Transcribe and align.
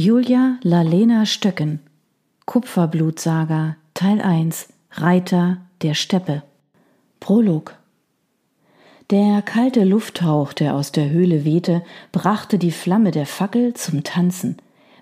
Julia 0.00 0.60
Lalena 0.62 1.26
Stöcken 1.26 1.80
Kupferblutsaga 2.46 3.74
Teil 3.94 4.20
1 4.20 4.68
Reiter 4.92 5.56
der 5.82 5.94
Steppe 5.94 6.44
Prolog 7.18 7.74
Der 9.10 9.42
kalte 9.42 9.82
Lufthauch, 9.82 10.52
der 10.52 10.76
aus 10.76 10.92
der 10.92 11.10
Höhle 11.10 11.44
wehte, 11.44 11.82
brachte 12.12 12.60
die 12.60 12.70
Flamme 12.70 13.10
der 13.10 13.26
Fackel 13.26 13.74
zum 13.74 14.04
Tanzen. 14.04 14.58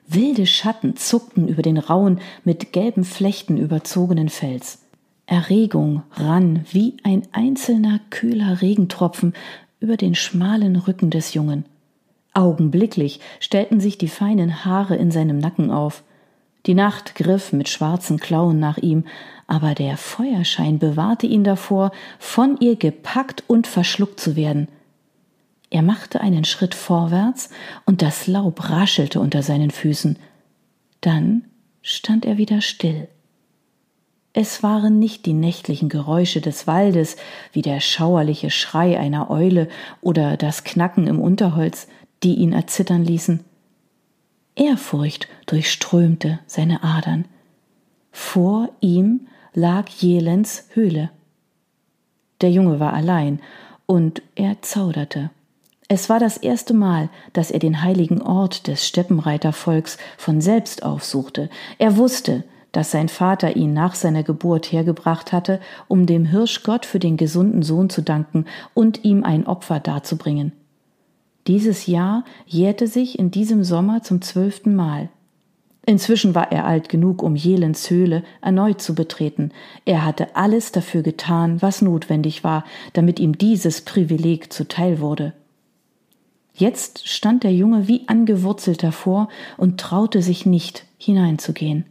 Wilde 0.07 0.47
Schatten 0.47 0.97
zuckten 0.97 1.47
über 1.47 1.61
den 1.61 1.77
rauen, 1.77 2.19
mit 2.45 2.73
gelben 2.73 3.05
Flechten 3.05 3.59
überzogenen 3.59 4.31
Fels. 4.31 4.79
Erregung 5.27 6.05
rann 6.13 6.65
wie 6.73 6.97
ein 7.03 7.29
einzelner 7.33 8.01
kühler 8.09 8.63
Regentropfen 8.63 9.35
über 9.79 9.99
den 9.99 10.15
schmalen 10.15 10.77
Rücken 10.77 11.11
des 11.11 11.35
Jungen. 11.35 11.67
Augenblicklich 12.37 13.21
stellten 13.41 13.81
sich 13.81 13.97
die 13.97 14.09
feinen 14.09 14.67
Haare 14.67 14.95
in 14.95 15.11
seinem 15.11 15.39
Nacken 15.39 15.71
auf. 15.71 16.05
Die 16.67 16.75
Nacht 16.75 17.15
griff 17.15 17.55
mit 17.55 17.71
schwarzen 17.71 18.19
Klauen 18.21 18.59
nach 18.61 18.77
ihm, 18.77 19.05
aber 19.47 19.75
der 19.75 19.97
Feuerschein 19.97 20.79
bewahrte 20.79 21.27
ihn 21.27 21.45
davor, 21.45 21.93
von 22.19 22.59
ihr 22.61 22.77
gepackt 22.77 23.43
und 23.47 23.67
verschluckt 23.67 24.21
zu 24.21 24.37
werden. 24.37 24.69
Er 25.71 25.81
machte 25.81 26.21
einen 26.21 26.45
Schritt 26.45 26.75
vorwärts, 26.75 27.49
und 27.87 28.03
das 28.03 28.27
Laub 28.27 28.69
raschelte 28.69 29.19
unter 29.19 29.43
seinen 29.43 29.71
Füßen. 29.71 30.19
Dann 31.01 31.45
stand 31.81 32.27
er 32.27 32.37
wieder 32.37 32.61
still. 32.61 33.09
Es 34.35 34.63
waren 34.63 34.99
nicht 34.99 35.25
die 35.25 35.33
nächtlichen 35.33 35.89
Geräusche 35.89 36.43
des 36.43 36.67
Waldes, 36.67 37.17
wie 37.53 37.63
der 37.63 37.81
schauerliche 37.81 38.51
Schrei 38.51 38.99
einer 38.99 39.31
Eule 39.31 39.69
oder 40.03 40.37
das 40.37 40.65
Knacken 40.65 41.07
im 41.07 41.19
Unterholz, 41.19 41.89
die 42.23 42.35
ihn 42.35 42.53
erzittern 42.53 43.05
ließen. 43.05 43.45
Ehrfurcht 44.55 45.29
durchströmte 45.47 46.39
seine 46.47 46.83
Adern. 46.83 47.27
Vor 48.11 48.71
ihm 48.81 49.27
lag 49.53 49.89
Jelens 49.89 50.65
Höhle. 50.73 51.11
Der 52.41 52.51
Junge 52.51 52.81
war 52.81 52.93
allein, 52.93 53.41
und 53.87 54.23
er 54.35 54.61
zauderte. 54.63 55.31
Es 55.89 56.09
war 56.09 56.19
das 56.19 56.37
erste 56.37 56.75
Mal, 56.75 57.09
dass 57.33 57.51
er 57.53 57.61
den 57.61 57.83
heiligen 57.83 58.21
Ort 58.21 58.67
des 58.67 58.87
Steppenreitervolks 58.87 59.99
von 60.17 60.41
selbst 60.41 60.83
aufsuchte. 60.83 61.49
Er 61.79 61.97
wusste, 61.97 62.43
dass 62.73 62.91
sein 62.91 63.09
Vater 63.09 63.57
ihn 63.57 63.73
nach 63.73 63.95
seiner 63.95 64.25
Geburt 64.25 64.73
hergebracht 64.73 65.33
hatte, 65.33 65.61
um 65.87 66.07
dem 66.07 66.27
Hirschgott 66.27 66.85
für 66.85 66.99
den 66.99 67.17
gesunden 67.17 67.63
Sohn 67.63 67.89
zu 67.89 68.03
danken 68.03 68.47
und 68.75 69.05
ihm 69.05 69.23
ein 69.23 69.47
Opfer 69.47 69.79
darzubringen. 69.79 70.53
Dieses 71.47 71.87
Jahr 71.87 72.25
jährte 72.47 72.89
sich 72.89 73.19
in 73.19 73.31
diesem 73.31 73.63
Sommer 73.63 74.03
zum 74.03 74.21
zwölften 74.21 74.75
Mal. 74.75 75.09
Inzwischen 75.89 76.35
war 76.35 76.51
er 76.51 76.67
alt 76.67 76.89
genug, 76.89 77.23
um 77.23 77.37
Jelens 77.37 77.89
Höhle 77.89 78.25
erneut 78.41 78.81
zu 78.81 78.97
betreten. 78.97 79.53
Er 79.85 80.05
hatte 80.05 80.35
alles 80.35 80.73
dafür 80.73 81.03
getan, 81.03 81.63
was 81.63 81.81
notwendig 81.81 82.43
war, 82.43 82.65
damit 82.93 83.21
ihm 83.21 83.39
dieses 83.39 83.83
Privileg 83.83 84.53
zuteil 84.53 84.99
wurde. 84.99 85.33
Jetzt 86.55 87.07
stand 87.07 87.45
der 87.45 87.53
Junge 87.53 87.87
wie 87.87 88.09
angewurzelt 88.09 88.83
davor 88.83 89.29
und 89.57 89.79
traute 89.79 90.23
sich 90.23 90.45
nicht, 90.45 90.87
hineinzugehen. 90.99 91.85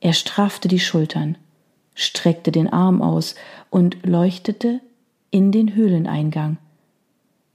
Er 0.00 0.14
straffte 0.14 0.68
die 0.68 0.80
Schultern, 0.80 1.36
streckte 1.94 2.52
den 2.52 2.72
Arm 2.72 3.02
aus 3.02 3.34
und 3.68 4.06
leuchtete 4.06 4.80
in 5.30 5.52
den 5.52 5.74
Höhleneingang. 5.74 6.56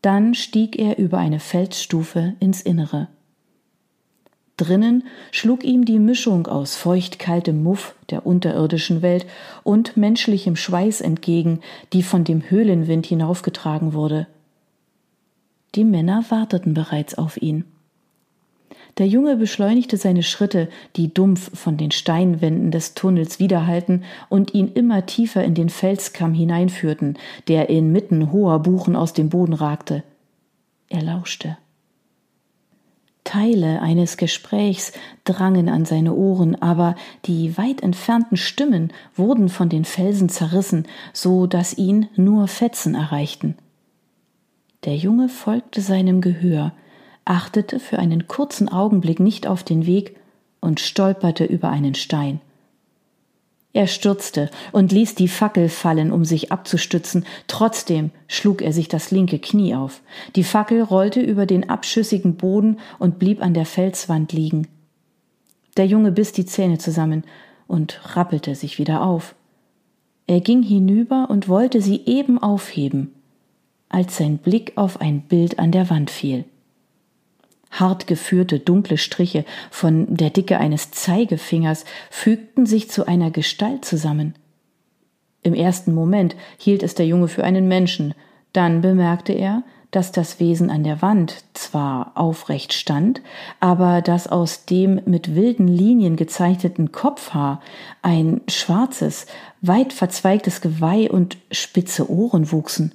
Dann 0.02 0.34
stieg 0.34 0.80
er 0.80 0.98
über 0.98 1.18
eine 1.18 1.40
Felsstufe 1.40 2.34
ins 2.40 2.62
Innere. 2.62 3.08
Drinnen 4.58 5.06
schlug 5.32 5.64
ihm 5.64 5.86
die 5.86 5.98
Mischung 5.98 6.46
aus 6.46 6.76
feuchtkaltem 6.76 7.64
Muff 7.64 7.96
der 8.10 8.26
unterirdischen 8.26 9.02
Welt 9.02 9.26
und 9.64 9.98
menschlichem 9.98 10.56
Schweiß 10.56 11.02
entgegen, 11.02 11.62
die 11.94 12.04
von 12.04 12.24
dem 12.24 12.50
Höhlenwind 12.50 13.06
hinaufgetragen 13.08 13.94
wurde. 13.94 14.28
Die 15.74 15.84
Männer 15.84 16.26
warteten 16.30 16.74
bereits 16.74 17.18
auf 17.18 17.42
ihn. 17.42 17.66
Der 18.98 19.08
Junge 19.08 19.38
beschleunigte 19.38 19.98
seine 19.98 20.24
Schritte, 20.24 20.70
die 20.96 21.14
dumpf 21.14 21.58
von 21.58 21.78
den 21.78 21.92
Steinwänden 21.92 22.72
des 22.72 22.94
Tunnels 22.94 23.40
widerhallten 23.40 24.04
und 24.30 24.54
ihn 24.54 24.68
immer 24.74 25.06
tiefer 25.06 25.44
in 25.44 25.54
den 25.54 25.70
Felskamm 25.70 26.34
hineinführten, 26.34 27.18
der 27.48 27.70
inmitten 27.70 28.32
hoher 28.32 28.60
Buchen 28.60 28.96
aus 28.96 29.14
dem 29.14 29.30
Boden 29.30 29.54
ragte. 29.54 30.04
Er 30.90 31.02
lauschte. 31.02 31.58
Teile 33.24 33.82
eines 33.82 34.18
Gesprächs 34.18 34.92
drangen 35.24 35.70
an 35.70 35.86
seine 35.86 36.14
Ohren, 36.14 36.62
aber 36.62 36.96
die 37.26 37.58
weit 37.58 37.82
entfernten 37.82 38.36
Stimmen 38.36 38.92
wurden 39.16 39.48
von 39.48 39.70
den 39.70 39.86
Felsen 39.86 40.28
zerrissen, 40.28 40.86
so 41.14 41.48
dass 41.48 41.78
ihn 41.78 42.10
nur 42.18 42.48
Fetzen 42.48 42.94
erreichten. 42.94 43.56
Der 44.84 44.98
Junge 44.98 45.30
folgte 45.30 45.80
seinem 45.80 46.20
Gehör, 46.20 46.74
achtete 47.32 47.80
für 47.80 47.98
einen 47.98 48.28
kurzen 48.28 48.68
Augenblick 48.68 49.22
nicht 49.22 49.48
auf 49.48 49.64
den 49.64 49.86
Weg 49.86 50.18
und 50.60 50.82
stolperte 50.82 51.46
über 51.46 51.70
einen 51.70 51.96
Stein. 51.96 52.42
Er 53.72 53.88
stürzte 53.88 54.50
und 54.74 54.92
ließ 54.92 55.16
die 55.16 55.30
Fackel 55.30 55.70
fallen, 55.70 56.12
um 56.12 56.26
sich 56.26 56.52
abzustützen. 56.52 57.26
Trotzdem 57.48 58.12
schlug 58.28 58.62
er 58.62 58.74
sich 58.74 58.90
das 58.90 59.12
linke 59.12 59.40
Knie 59.40 59.76
auf. 59.76 60.02
Die 60.36 60.44
Fackel 60.44 60.82
rollte 60.82 61.22
über 61.22 61.46
den 61.46 61.70
abschüssigen 61.70 62.36
Boden 62.36 62.80
und 63.00 63.18
blieb 63.18 63.42
an 63.42 63.54
der 63.54 63.66
Felswand 63.66 64.34
liegen. 64.34 64.68
Der 65.78 65.86
Junge 65.88 66.12
biss 66.12 66.34
die 66.34 66.46
Zähne 66.46 66.80
zusammen 66.80 67.24
und 67.66 68.02
rappelte 68.18 68.56
sich 68.56 68.78
wieder 68.78 69.04
auf. 69.04 69.36
Er 70.28 70.42
ging 70.42 70.64
hinüber 70.64 71.28
und 71.30 71.48
wollte 71.48 71.82
sie 71.82 72.02
eben 72.06 72.44
aufheben, 72.44 73.14
als 73.88 74.18
sein 74.18 74.38
Blick 74.38 74.74
auf 74.76 75.00
ein 75.00 75.22
Bild 75.22 75.60
an 75.60 75.72
der 75.72 75.90
Wand 75.90 76.10
fiel 76.10 76.44
hart 77.72 78.06
geführte 78.08 78.60
dunkle 78.60 78.98
Striche 78.98 79.46
von 79.72 80.16
der 80.16 80.30
Dicke 80.30 80.60
eines 80.60 80.92
Zeigefingers 80.92 81.86
fügten 82.10 82.66
sich 82.66 82.92
zu 82.92 83.08
einer 83.08 83.32
Gestalt 83.32 83.86
zusammen. 83.86 84.36
Im 85.44 85.54
ersten 85.54 85.94
Moment 85.94 86.36
hielt 86.58 86.84
es 86.84 86.94
der 86.94 87.08
Junge 87.08 87.28
für 87.28 87.44
einen 87.44 87.68
Menschen, 87.68 88.14
dann 88.54 88.82
bemerkte 88.82 89.34
er, 89.34 89.64
dass 89.92 90.14
das 90.14 90.40
Wesen 90.40 90.70
an 90.70 90.84
der 90.84 91.02
Wand 91.02 91.44
zwar 91.54 92.14
aufrecht 92.16 92.74
stand, 92.74 93.22
aber 93.60 94.02
dass 94.02 94.28
aus 94.28 94.66
dem 94.66 95.02
mit 95.06 95.36
wilden 95.36 95.68
Linien 95.68 96.16
gezeichneten 96.16 96.94
Kopfhaar 96.94 97.62
ein 98.02 98.42
schwarzes, 98.48 99.26
weit 99.62 99.92
verzweigtes 99.92 100.62
Geweih 100.62 101.12
und 101.12 101.38
spitze 101.52 102.10
Ohren 102.10 102.52
wuchsen. 102.52 102.94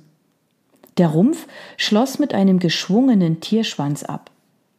Der 0.97 1.09
Rumpf 1.09 1.47
schloss 1.77 2.19
mit 2.19 2.33
einem 2.33 2.59
geschwungenen 2.59 3.41
Tierschwanz 3.41 4.03
ab. 4.03 4.31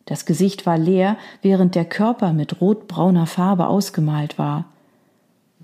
Das 0.08 0.26
Gesicht 0.26 0.66
war 0.66 0.78
leer, 0.78 1.18
während 1.42 1.76
der 1.76 1.84
Körper 1.84 2.32
mit 2.32 2.62
rotbrauner 2.62 3.28
Farbe 3.28 3.68
ausgemalt 3.68 4.40
war. 4.40 4.66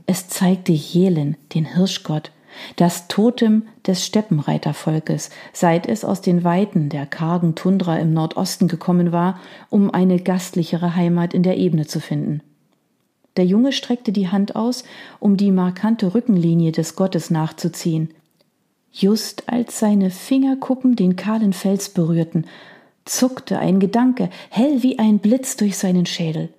Es 0.06 0.28
zeigte 0.28 0.74
Jelen, 0.74 1.38
den 1.56 1.64
Hirschgott, 1.64 2.32
das 2.76 3.08
Totem 3.08 3.64
des 3.88 4.06
Steppenreitervolkes, 4.06 5.30
seit 5.54 5.88
es 5.88 6.04
aus 6.04 6.20
den 6.20 6.44
Weiten 6.44 6.90
der 6.90 7.06
kargen 7.06 7.56
Tundra 7.56 7.98
im 7.98 8.14
Nordosten 8.14 8.68
gekommen 8.68 9.14
war, 9.14 9.40
um 9.70 9.90
eine 9.90 10.20
gastlichere 10.20 10.94
Heimat 10.94 11.34
in 11.34 11.44
der 11.44 11.58
Ebene 11.58 11.88
zu 11.88 12.02
finden. 12.02 12.42
Der 13.38 13.46
Junge 13.46 13.72
streckte 13.72 14.12
die 14.12 14.28
Hand 14.28 14.58
aus, 14.58 14.84
um 15.22 15.38
die 15.38 15.52
markante 15.52 16.14
Rückenlinie 16.14 16.74
des 16.74 16.98
Gottes 16.98 17.32
nachzuziehen. 17.32 18.14
Just 18.92 19.50
als 19.50 19.80
seine 19.80 20.12
Fingerkuppen 20.12 20.98
den 20.98 21.16
kahlen 21.16 21.54
Fels 21.54 21.90
berührten, 21.90 22.46
zuckte 23.06 23.60
ein 23.60 23.80
Gedanke, 23.80 24.30
hell 24.50 24.84
wie 24.84 25.00
ein 25.00 25.20
Blitz 25.20 25.58
durch 25.58 25.78
seinen 25.78 26.06
Schädel. 26.06 26.50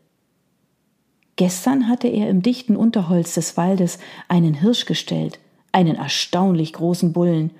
Gestern 1.36 1.88
hatte 1.88 2.08
er 2.08 2.28
im 2.28 2.42
dichten 2.42 2.76
Unterholz 2.76 3.34
des 3.34 3.56
Waldes 3.56 3.98
einen 4.28 4.54
Hirsch 4.54 4.86
gestellt, 4.86 5.40
einen 5.72 5.96
erstaunlich 5.96 6.72
großen 6.72 7.12
Bullen. 7.12 7.50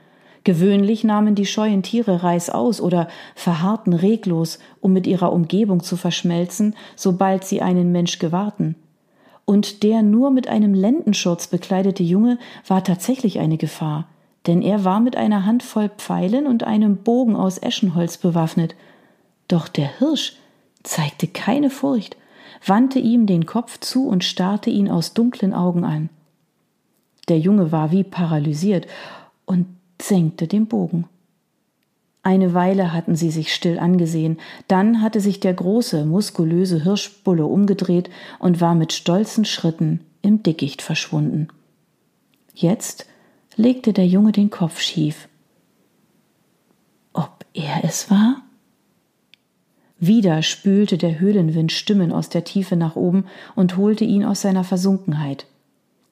Gewöhnlich 0.44 1.02
nahmen 1.02 1.34
die 1.34 1.46
scheuen 1.46 1.82
Tiere 1.82 2.22
reißaus 2.22 2.80
oder 2.80 3.08
verharrten 3.34 3.92
reglos, 3.92 4.58
um 4.80 4.92
mit 4.92 5.06
ihrer 5.06 5.32
Umgebung 5.32 5.82
zu 5.82 5.96
verschmelzen, 5.96 6.76
sobald 6.94 7.44
sie 7.44 7.62
einen 7.62 7.90
Mensch 7.90 8.18
gewahrten. 8.18 8.76
Und 9.46 9.82
der 9.82 10.02
nur 10.02 10.30
mit 10.30 10.46
einem 10.48 10.74
Lendenschurz 10.74 11.48
bekleidete 11.48 12.02
Junge 12.02 12.38
war 12.66 12.84
tatsächlich 12.84 13.40
eine 13.40 13.56
Gefahr 13.56 14.06
denn 14.46 14.62
er 14.62 14.84
war 14.84 15.00
mit 15.00 15.16
einer 15.16 15.46
Handvoll 15.46 15.88
Pfeilen 15.88 16.46
und 16.46 16.64
einem 16.64 16.98
Bogen 16.98 17.36
aus 17.36 17.58
Eschenholz 17.58 18.18
bewaffnet. 18.18 18.74
Doch 19.48 19.68
der 19.68 19.98
Hirsch 19.98 20.36
zeigte 20.82 21.26
keine 21.26 21.70
Furcht, 21.70 22.16
wandte 22.66 22.98
ihm 22.98 23.26
den 23.26 23.46
Kopf 23.46 23.80
zu 23.80 24.06
und 24.08 24.24
starrte 24.24 24.70
ihn 24.70 24.90
aus 24.90 25.14
dunklen 25.14 25.54
Augen 25.54 25.84
an. 25.84 26.10
Der 27.28 27.38
Junge 27.38 27.72
war 27.72 27.90
wie 27.90 28.04
paralysiert 28.04 28.86
und 29.46 29.66
senkte 30.00 30.46
den 30.46 30.66
Bogen. 30.66 31.06
Eine 32.22 32.54
Weile 32.54 32.92
hatten 32.92 33.16
sie 33.16 33.30
sich 33.30 33.54
still 33.54 33.78
angesehen, 33.78 34.38
dann 34.66 35.02
hatte 35.02 35.20
sich 35.20 35.40
der 35.40 35.52
große, 35.52 36.06
muskulöse 36.06 36.82
Hirschbulle 36.82 37.44
umgedreht 37.44 38.08
und 38.38 38.62
war 38.62 38.74
mit 38.74 38.94
stolzen 38.94 39.44
Schritten 39.44 40.00
im 40.22 40.42
Dickicht 40.42 40.80
verschwunden. 40.80 41.48
Jetzt 42.54 43.06
legte 43.56 43.92
der 43.92 44.06
Junge 44.06 44.32
den 44.32 44.50
Kopf 44.50 44.80
schief. 44.80 45.28
Ob 47.12 47.44
er 47.52 47.84
es 47.84 48.10
war? 48.10 48.42
Wieder 49.98 50.42
spülte 50.42 50.98
der 50.98 51.18
Höhlenwind 51.18 51.72
Stimmen 51.72 52.12
aus 52.12 52.28
der 52.28 52.44
Tiefe 52.44 52.76
nach 52.76 52.96
oben 52.96 53.26
und 53.54 53.76
holte 53.76 54.04
ihn 54.04 54.24
aus 54.24 54.42
seiner 54.42 54.64
Versunkenheit. 54.64 55.46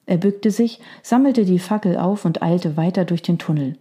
Er 0.05 0.17
bückte 0.17 0.51
sich, 0.51 0.79
sammelte 1.01 1.45
die 1.45 1.59
Fackel 1.59 1.97
auf 1.97 2.25
und 2.25 2.41
eilte 2.41 2.75
weiter 2.75 3.05
durch 3.05 3.21
den 3.21 3.37
Tunnel. 3.37 3.77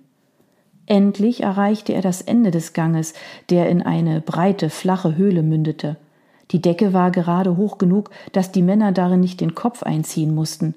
Endlich 0.87 1.43
erreichte 1.43 1.95
er 1.95 2.03
das 2.03 2.23
Ende 2.23 2.51
des 2.51 2.73
Ganges, 2.73 3.15
der 3.51 3.69
in 3.69 3.83
eine 3.83 4.21
breite, 4.21 4.69
flache 4.69 5.17
Höhle 5.17 5.43
mündete. 5.43 5.97
Die 6.51 6.61
Decke 6.61 6.93
war 6.93 7.11
gerade 7.11 7.57
hoch 7.57 7.79
genug, 7.79 8.11
dass 8.33 8.53
die 8.53 8.63
Männer 8.63 8.93
darin 8.93 9.21
nicht 9.21 9.41
den 9.41 9.55
Kopf 9.55 9.83
einziehen 9.83 10.35
mussten. 10.35 10.75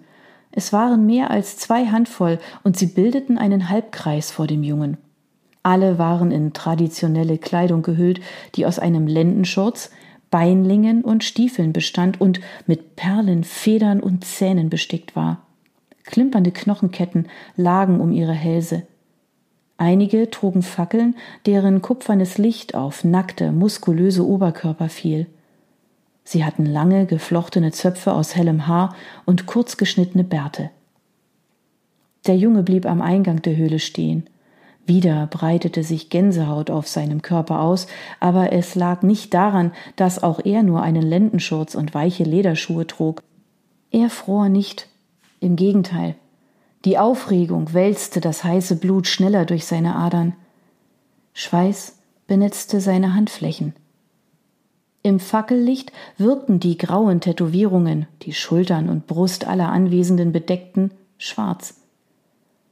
Es 0.56 0.72
waren 0.72 1.06
mehr 1.06 1.32
als 1.32 1.58
zwei 1.58 1.88
Handvoll, 1.88 2.40
und 2.64 2.78
sie 2.78 2.88
bildeten 2.88 3.38
einen 3.38 3.70
Halbkreis 3.70 4.32
vor 4.32 4.48
dem 4.48 4.64
Jungen. 4.64 4.98
Alle 5.64 5.98
waren 5.98 6.32
in 6.32 6.54
traditionelle 6.54 7.38
Kleidung 7.38 7.82
gehüllt, 7.82 8.22
die 8.56 8.66
aus 8.66 8.80
einem 8.80 9.06
Lendenschurz, 9.06 9.92
Beinlingen 10.32 11.04
und 11.04 11.24
Stiefeln 11.24 11.74
bestand 11.74 12.20
und 12.22 12.40
mit 12.68 12.96
Perlen, 12.96 13.44
Federn 13.44 14.00
und 14.00 14.24
Zähnen 14.24 14.70
bestickt 14.70 15.16
war. 15.16 15.42
Klimpernde 16.04 16.52
Knochenketten 16.52 17.28
lagen 17.58 18.00
um 18.00 18.12
ihre 18.12 18.34
Hälse. 18.34 18.84
Einige 19.78 20.30
trugen 20.30 20.62
Fackeln, 20.62 21.16
deren 21.46 21.82
kupfernes 21.82 22.38
Licht 22.38 22.76
auf 22.76 23.04
nackte, 23.04 23.52
muskulöse 23.52 24.26
Oberkörper 24.26 24.88
fiel. 24.88 25.28
Sie 26.26 26.44
hatten 26.44 26.66
lange, 26.66 27.06
geflochtene 27.06 27.72
Zöpfe 27.72 28.12
aus 28.12 28.36
hellem 28.36 28.68
Haar 28.68 28.96
und 29.26 29.46
kurz 29.46 29.78
geschnittene 29.78 30.24
Bärte. 30.24 30.72
Der 32.26 32.36
Junge 32.36 32.64
blieb 32.64 32.88
am 32.88 33.02
Eingang 33.02 33.44
der 33.44 33.56
Höhle 33.56 33.80
stehen. 33.80 34.28
Wieder 34.88 35.28
breitete 35.28 35.84
sich 35.84 36.10
Gänsehaut 36.10 36.72
auf 36.72 36.88
seinem 36.88 37.22
Körper 37.22 37.62
aus, 37.62 37.88
aber 38.20 38.52
es 38.52 38.76
lag 38.76 39.04
nicht 39.04 39.34
daran, 39.34 39.72
dass 39.96 40.22
auch 40.22 40.44
er 40.44 40.64
nur 40.64 40.82
einen 40.82 41.04
Lendenschurz 41.04 41.76
und 41.76 41.94
weiche 41.94 42.24
Lederschuhe 42.24 42.88
trug. 42.88 43.24
Er 43.92 44.10
fror 44.10 44.50
nicht, 44.50 44.88
im 45.40 45.56
Gegenteil. 45.56 46.16
Die 46.86 46.98
Aufregung 46.98 47.74
wälzte 47.74 48.20
das 48.20 48.44
heiße 48.44 48.78
Blut 48.78 49.08
schneller 49.08 49.46
durch 49.46 49.66
seine 49.66 49.96
Adern. 49.96 50.34
Schweiß 51.34 51.98
benetzte 52.28 52.80
seine 52.80 53.14
Handflächen. 53.14 53.74
Im 55.06 55.20
Fackellicht 55.20 55.92
wirkten 56.18 56.60
die 56.60 56.80
grauen 56.80 57.22
Tätowierungen, 57.22 58.08
die 58.24 58.34
Schultern 58.34 58.90
und 58.90 59.06
Brust 59.06 59.46
aller 59.46 59.70
Anwesenden 59.70 60.32
bedeckten, 60.32 60.90
schwarz. 61.20 61.76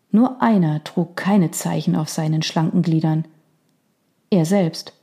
Nur 0.09 0.41
einer 0.41 0.83
trug 0.83 1.15
keine 1.15 1.51
Zeichen 1.51 1.95
auf 1.95 2.09
seinen 2.09 2.41
schlanken 2.41 2.81
Gliedern. 2.81 3.25
Er 4.31 4.45
selbst. 4.45 4.93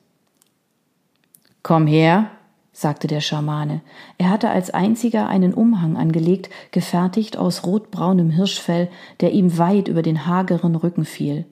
Komm 1.62 1.86
her, 1.86 2.32
sagte 2.72 3.06
der 3.06 3.20
Schamane. 3.20 3.80
Er 4.18 4.28
hatte 4.28 4.50
als 4.50 4.70
einziger 4.70 5.28
einen 5.28 5.54
Umhang 5.54 5.96
angelegt, 5.96 6.50
gefertigt 6.72 7.36
aus 7.36 7.64
rotbraunem 7.64 8.30
Hirschfell, 8.30 8.90
der 9.20 9.30
ihm 9.30 9.56
weit 9.56 9.86
über 9.86 10.02
den 10.02 10.26
hageren 10.26 10.74
Rücken 10.74 11.04
fiel. 11.04 11.44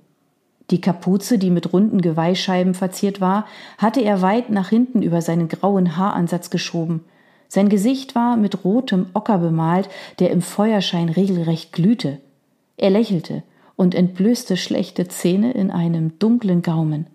Die 0.71 0.81
Kapuze, 0.81 1.39
die 1.39 1.51
mit 1.51 1.73
runden 1.73 2.03
Geweihscheiben 2.03 2.75
verziert 2.75 3.21
war, 3.21 3.47
hatte 3.79 4.01
er 4.01 4.21
weit 4.21 4.51
nach 4.51 4.69
hinten 4.69 5.03
über 5.03 5.23
seinen 5.23 5.49
grauen 5.49 5.97
Haaransatz 5.97 6.51
geschoben. 6.51 7.05
Sein 7.49 7.71
Gesicht 7.71 8.15
war 8.15 8.37
mit 8.37 8.65
rotem 8.65 9.07
Ocker 9.15 9.39
bemalt, 9.39 9.89
der 10.19 10.31
im 10.31 10.43
Feuerschein 10.43 11.09
regelrecht 11.09 11.73
glühte. 11.73 12.19
Er 12.77 12.91
lächelte 12.91 13.43
und 13.77 13.95
entblößte 13.95 14.57
schlechte 14.57 15.09
Zähne 15.09 15.53
in 15.53 15.71
einem 15.71 16.19
dunklen 16.19 16.61
Gaumen. 16.63 17.07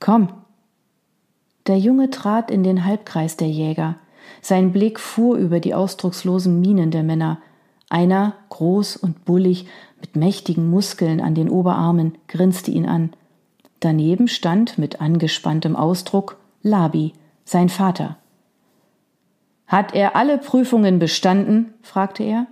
Komm! 0.00 0.28
Der 1.68 1.78
Junge 1.78 2.10
trat 2.10 2.50
in 2.50 2.64
den 2.64 2.84
Halbkreis 2.84 3.36
der 3.36 3.48
Jäger. 3.48 3.96
Sein 4.40 4.72
Blick 4.72 4.98
fuhr 4.98 5.36
über 5.36 5.60
die 5.60 5.74
ausdruckslosen 5.74 6.60
Mienen 6.60 6.90
der 6.90 7.02
Männer. 7.02 7.38
Einer, 7.88 8.34
groß 8.48 8.96
und 8.96 9.24
bullig, 9.24 9.66
mit 10.00 10.16
mächtigen 10.16 10.68
Muskeln 10.68 11.20
an 11.20 11.34
den 11.34 11.48
Oberarmen, 11.48 12.18
grinste 12.28 12.70
ihn 12.70 12.86
an. 12.86 13.12
Daneben 13.80 14.28
stand 14.28 14.78
mit 14.78 15.00
angespanntem 15.00 15.76
Ausdruck 15.76 16.38
Labi, 16.62 17.12
sein 17.44 17.68
Vater. 17.68 18.16
Hat 19.66 19.94
er 19.94 20.16
alle 20.16 20.38
Prüfungen 20.38 20.98
bestanden? 20.98 21.74
fragte 21.82 22.22
er. 22.22 22.46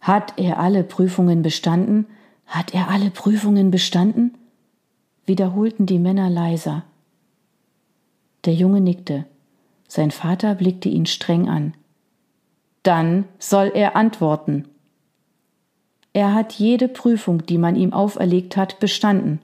Hat 0.00 0.34
er 0.36 0.58
alle 0.58 0.84
Prüfungen 0.84 1.42
bestanden? 1.42 2.06
Hat 2.46 2.74
er 2.74 2.88
alle 2.88 3.10
Prüfungen 3.10 3.70
bestanden? 3.70 4.34
wiederholten 5.26 5.84
die 5.84 5.98
Männer 5.98 6.30
leiser. 6.30 6.84
Der 8.46 8.54
Junge 8.54 8.80
nickte. 8.80 9.26
Sein 9.86 10.10
Vater 10.10 10.54
blickte 10.54 10.88
ihn 10.88 11.06
streng 11.06 11.48
an. 11.48 11.74
Dann 12.82 13.26
soll 13.38 13.72
er 13.74 13.96
antworten. 13.96 14.68
Er 16.12 16.34
hat 16.34 16.54
jede 16.54 16.88
Prüfung, 16.88 17.44
die 17.46 17.58
man 17.58 17.76
ihm 17.76 17.92
auferlegt 17.92 18.56
hat, 18.56 18.80
bestanden. 18.80 19.40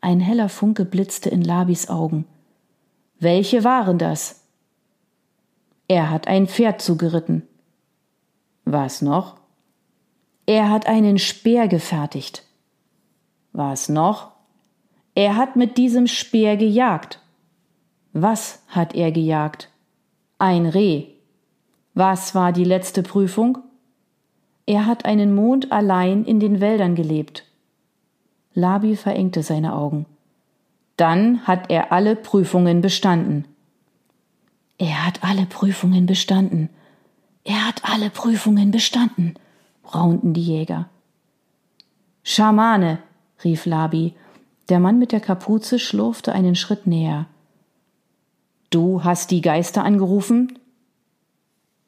Ein 0.00 0.20
heller 0.20 0.48
Funke 0.48 0.84
blitzte 0.84 1.28
in 1.28 1.42
Labis 1.42 1.88
Augen. 1.88 2.26
Welche 3.18 3.64
waren 3.64 3.98
das? 3.98 4.44
Er 5.88 6.08
hat 6.08 6.28
ein 6.28 6.46
Pferd 6.46 6.80
zugeritten. 6.80 7.42
Was 8.64 9.02
noch? 9.02 9.36
Er 10.46 10.70
hat 10.70 10.86
einen 10.86 11.18
Speer 11.18 11.68
gefertigt. 11.68 12.44
Was 13.52 13.88
noch? 13.88 14.32
Er 15.14 15.36
hat 15.36 15.56
mit 15.56 15.76
diesem 15.76 16.06
Speer 16.06 16.56
gejagt. 16.56 17.20
Was 18.12 18.62
hat 18.68 18.94
er 18.94 19.12
gejagt? 19.12 19.68
Ein 20.38 20.66
Reh. 20.66 21.08
Was 21.94 22.34
war 22.34 22.52
die 22.52 22.64
letzte 22.64 23.02
Prüfung? 23.02 23.58
Er 24.66 24.86
hat 24.86 25.04
einen 25.04 25.34
Mond 25.34 25.72
allein 25.72 26.24
in 26.24 26.38
den 26.38 26.60
Wäldern 26.60 26.94
gelebt. 26.94 27.44
Labi 28.54 28.96
verengte 28.96 29.42
seine 29.42 29.74
Augen. 29.74 30.06
Dann 30.96 31.46
hat 31.46 31.70
er 31.70 31.92
alle 31.92 32.14
Prüfungen 32.14 32.80
bestanden. 32.80 33.46
Er 34.78 35.06
hat 35.06 35.24
alle 35.24 35.46
Prüfungen 35.46 36.06
bestanden. 36.06 36.68
Er 37.42 37.66
hat 37.66 37.82
alle 37.84 38.10
Prüfungen 38.10 38.70
bestanden, 38.70 39.34
raunten 39.94 40.34
die 40.34 40.44
Jäger. 40.44 40.88
Schamane, 42.22 42.98
rief 43.42 43.66
Labi. 43.66 44.14
Der 44.68 44.78
Mann 44.78 44.98
mit 44.98 45.10
der 45.10 45.20
Kapuze 45.20 45.78
schlurfte 45.78 46.32
einen 46.32 46.54
Schritt 46.54 46.86
näher. 46.86 47.26
Du 48.68 49.02
hast 49.02 49.32
die 49.32 49.40
Geister 49.40 49.82
angerufen? 49.84 50.59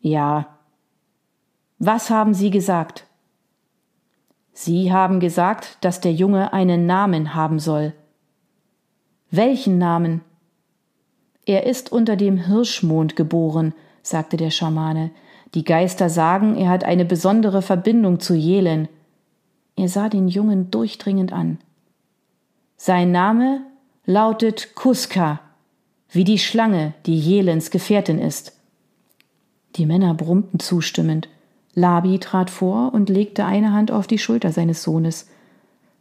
Ja. 0.02 0.58
Was 1.78 2.10
haben 2.10 2.34
sie 2.34 2.50
gesagt? 2.50 3.06
Sie 4.52 4.92
haben 4.92 5.20
gesagt, 5.20 5.78
dass 5.80 6.00
der 6.00 6.12
Junge 6.12 6.52
einen 6.52 6.86
Namen 6.86 7.34
haben 7.34 7.58
soll. 7.58 7.94
Welchen 9.30 9.78
Namen? 9.78 10.20
Er 11.46 11.66
ist 11.66 11.90
unter 11.90 12.16
dem 12.16 12.36
Hirschmond 12.36 13.16
geboren, 13.16 13.74
sagte 14.02 14.36
der 14.36 14.50
Schamane. 14.50 15.10
Die 15.54 15.64
Geister 15.64 16.10
sagen, 16.10 16.56
er 16.56 16.68
hat 16.68 16.84
eine 16.84 17.04
besondere 17.04 17.62
Verbindung 17.62 18.20
zu 18.20 18.34
Jelen. 18.34 18.88
Er 19.76 19.88
sah 19.88 20.08
den 20.08 20.28
Jungen 20.28 20.70
durchdringend 20.70 21.32
an. 21.32 21.58
Sein 22.76 23.12
Name 23.12 23.62
lautet 24.04 24.74
Kuska, 24.74 25.40
wie 26.10 26.24
die 26.24 26.38
Schlange, 26.38 26.92
die 27.06 27.18
Jelens 27.18 27.70
Gefährtin 27.70 28.18
ist. 28.18 28.58
Die 29.76 29.86
Männer 29.86 30.14
brummten 30.14 30.60
zustimmend. 30.60 31.28
Labi 31.74 32.18
trat 32.18 32.50
vor 32.50 32.92
und 32.92 33.08
legte 33.08 33.44
eine 33.44 33.72
Hand 33.72 33.90
auf 33.90 34.06
die 34.06 34.18
Schulter 34.18 34.52
seines 34.52 34.82
Sohnes. 34.82 35.28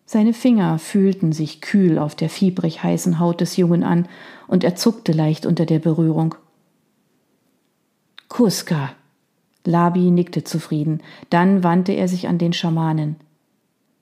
Seine 0.06 0.34
Finger 0.34 0.78
fühlten 0.78 1.32
sich 1.32 1.62
kühl 1.62 1.98
auf 1.98 2.16
der 2.16 2.30
fiebrig 2.30 2.84
heißen 2.84 3.20
Haut 3.20 3.40
des 3.40 3.56
Jungen 3.56 3.84
an, 3.84 4.10
und 4.48 4.66
er 4.66 4.76
zuckte 4.76 5.14
leicht 5.14 5.46
unter 5.46 5.66
der 5.66 5.80
Berührung. 5.80 6.36
Kuska, 8.28 8.92
Labi 9.64 10.12
nickte 10.12 10.44
zufrieden, 10.44 11.02
dann 11.30 11.64
wandte 11.64 11.94
er 11.94 12.10
sich 12.10 12.28
an 12.28 12.38
den 12.38 12.52
Schamanen. 12.52 13.16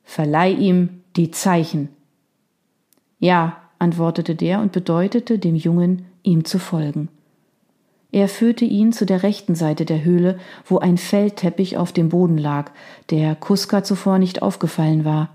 Verleih 0.03 0.53
ihm 0.53 1.01
die 1.15 1.29
Zeichen. 1.29 1.89
Ja, 3.19 3.57
antwortete 3.77 4.33
der 4.33 4.61
und 4.61 4.71
bedeutete 4.71 5.37
dem 5.37 5.55
Jungen, 5.55 6.05
ihm 6.23 6.45
zu 6.45 6.57
folgen. 6.57 7.09
Er 8.11 8.27
führte 8.27 8.65
ihn 8.65 8.91
zu 8.91 9.05
der 9.05 9.21
rechten 9.21 9.53
Seite 9.53 9.85
der 9.85 10.03
Höhle, 10.03 10.39
wo 10.65 10.79
ein 10.79 10.97
Feldteppich 10.97 11.77
auf 11.77 11.91
dem 11.91 12.09
Boden 12.09 12.37
lag, 12.37 12.71
der 13.11 13.35
Kuska 13.35 13.83
zuvor 13.83 14.17
nicht 14.17 14.41
aufgefallen 14.41 15.05
war. 15.05 15.29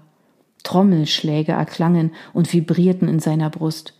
Trommelschläge 0.64 1.52
erklangen 1.52 2.12
und 2.32 2.52
vibrierten 2.52 3.06
in 3.06 3.20
seiner 3.20 3.50
Brust. 3.50 3.94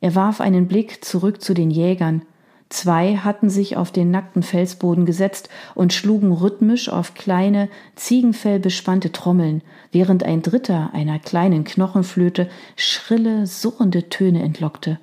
Er 0.00 0.14
warf 0.14 0.40
einen 0.40 0.68
Blick 0.68 1.04
zurück 1.04 1.42
zu 1.42 1.54
den 1.54 1.70
Jägern. 1.70 2.22
Zwei 2.68 3.16
hatten 3.16 3.50
sich 3.50 3.76
auf 3.76 3.90
den 3.90 4.10
nackten 4.10 4.42
Felsboden 4.42 5.04
gesetzt 5.04 5.48
und 5.74 5.92
schlugen 5.92 6.32
rhythmisch 6.32 6.88
auf 6.88 7.14
kleine, 7.14 7.68
ziegenfellbespannte 7.96 9.12
Trommeln, 9.12 9.62
während 9.90 10.22
ein 10.22 10.42
Dritter 10.42 10.90
einer 10.92 11.18
kleinen 11.18 11.64
Knochenflöte 11.64 12.48
schrille, 12.76 13.46
surrende 13.46 14.08
Töne 14.08 14.42
entlockte. 14.42 14.98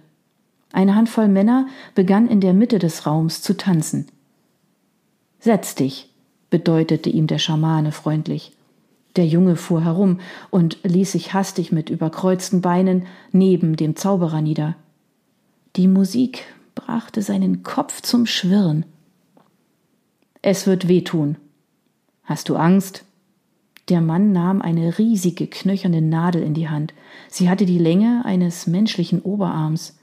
Eine 0.72 0.96
Handvoll 0.96 1.28
Männer 1.28 1.68
begann 1.96 2.28
in 2.28 2.42
der 2.42 2.54
Mitte 2.54 2.80
des 2.80 3.06
Raums 3.06 3.42
zu 3.42 3.58
tanzen. 3.58 4.08
Setz 5.40 5.76
dich, 5.76 6.14
bedeutete 6.50 7.10
ihm 7.10 7.28
der 7.28 7.40
Schamane 7.40 7.92
freundlich. 7.92 8.54
Der 9.16 9.26
Junge 9.26 9.56
fuhr 9.56 9.84
herum 9.84 10.20
und 10.52 10.78
ließ 10.84 11.14
sich 11.14 11.34
hastig 11.34 11.72
mit 11.72 11.90
überkreuzten 11.90 12.62
Beinen 12.62 13.08
neben 13.32 13.76
dem 13.76 13.96
Zauberer 13.96 14.42
nieder. 14.42 14.76
Die 15.76 15.88
Musik 15.88 16.46
brachte 16.76 17.22
seinen 17.22 17.64
Kopf 17.64 18.02
zum 18.02 18.26
Schwirren. 18.26 18.86
Es 20.42 20.68
wird 20.68 20.88
wehtun. 20.88 21.38
Hast 22.24 22.50
du 22.50 22.56
Angst? 22.56 23.04
Der 23.90 24.02
Mann 24.02 24.32
nahm 24.32 24.62
eine 24.62 25.00
riesige 25.00 25.48
knöcherne 25.48 26.02
Nadel 26.02 26.44
in 26.44 26.54
die 26.54 26.70
Hand. 26.70 26.94
Sie 27.28 27.50
hatte 27.50 27.66
die 27.66 27.80
Länge 27.80 28.22
eines 28.24 28.68
menschlichen 28.68 29.22
Oberarms. 29.22 29.98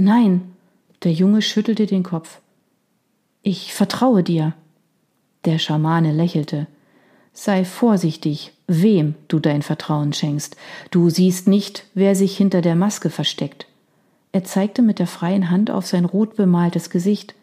Nein, 0.00 0.54
der 1.02 1.12
Junge 1.12 1.42
schüttelte 1.42 1.86
den 1.86 2.04
Kopf. 2.04 2.40
Ich 3.42 3.74
vertraue 3.74 4.22
dir. 4.22 4.54
Der 5.44 5.58
Schamane 5.58 6.12
lächelte. 6.12 6.68
Sei 7.32 7.64
vorsichtig, 7.64 8.52
wem 8.68 9.16
du 9.26 9.40
dein 9.40 9.62
Vertrauen 9.62 10.12
schenkst. 10.12 10.56
Du 10.92 11.10
siehst 11.10 11.48
nicht, 11.48 11.84
wer 11.94 12.14
sich 12.14 12.36
hinter 12.36 12.62
der 12.62 12.76
Maske 12.76 13.10
versteckt. 13.10 13.66
Er 14.30 14.44
zeigte 14.44 14.82
mit 14.82 15.00
der 15.00 15.08
freien 15.08 15.50
Hand 15.50 15.68
auf 15.68 15.88
sein 15.88 16.04
rot 16.04 16.36
bemaltes 16.36 16.90
Gesicht. 16.90 17.34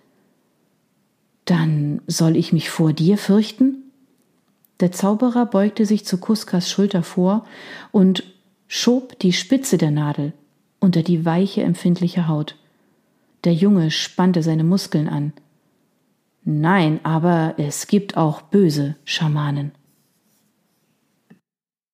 Dann 1.44 2.02
soll 2.08 2.38
ich 2.38 2.54
mich 2.54 2.70
vor 2.70 2.94
dir 2.94 3.18
fürchten? 3.18 3.92
Der 4.80 4.94
Zauberer 4.94 5.46
beugte 5.46 5.86
sich 5.86 6.06
zu 6.06 6.20
Kuskas 6.20 6.72
Schulter 6.72 7.04
vor 7.04 7.46
und 7.92 8.24
schob 8.70 9.20
die 9.20 9.34
Spitze 9.34 9.78
der 9.78 9.92
Nadel 9.92 10.32
unter 10.86 11.02
die 11.02 11.26
weiche, 11.26 11.64
empfindliche 11.64 12.28
Haut. 12.28 12.56
Der 13.44 13.54
Junge 13.54 13.92
spannte 13.92 14.44
seine 14.44 14.64
Muskeln 14.64 15.10
an. 15.10 15.34
Nein, 16.44 17.00
aber 17.04 17.56
es 17.58 17.88
gibt 17.88 18.16
auch 18.16 18.42
böse 18.44 18.96
Schamanen. 19.04 19.72